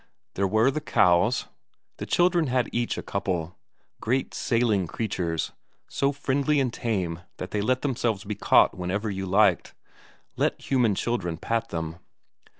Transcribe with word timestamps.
There 0.33 0.47
were 0.47 0.71
the 0.71 0.81
cows, 0.81 1.45
the 1.97 2.07
children 2.07 2.47
had 2.47 2.69
each 2.71 2.97
a 2.97 3.03
couple, 3.03 3.55
great 3.99 4.33
sailing 4.33 4.87
creatures, 4.87 5.51
so 5.87 6.11
friendly 6.11 6.59
and 6.59 6.73
tame 6.73 7.19
that 7.37 7.51
they 7.51 7.61
let 7.61 7.83
themselves 7.83 8.23
be 8.23 8.33
caught 8.33 8.75
whenever 8.75 9.11
you 9.11 9.27
liked; 9.27 9.75
let 10.37 10.59
human 10.71 10.95
children 10.95 11.37
pat 11.37 11.69
them. 11.69 11.97